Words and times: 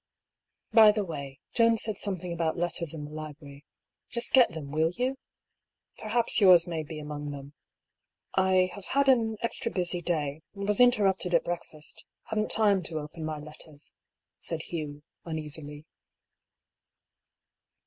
"By 0.73 0.91
the 0.91 1.05
way, 1.05 1.37
Jones 1.53 1.83
said 1.83 1.99
something 1.99 2.33
about 2.33 2.57
letters 2.57 2.91
in 2.91 3.05
the 3.05 3.11
library; 3.11 3.65
just 4.09 4.33
get 4.33 4.51
them, 4.51 4.71
will 4.71 4.89
you? 4.89 5.19
Perhaps 5.99 6.41
yours 6.41 6.65
may 6.67 6.81
be 6.81 6.97
among 6.99 7.29
them. 7.29 7.53
I 8.33 8.71
have 8.73 8.85
had 8.85 9.07
an 9.07 9.37
extra 9.43 9.71
busy 9.71 10.01
day— 10.01 10.41
was 10.55 10.81
interrupted 10.81 11.35
at 11.35 11.43
breakfast— 11.43 12.03
hadn't 12.29 12.49
time 12.49 12.81
to 12.85 12.95
open 12.97 13.23
my 13.23 13.37
letters," 13.37 13.93
said 14.39 14.63
Hugh, 14.63 15.03
uneasily. 15.23 15.85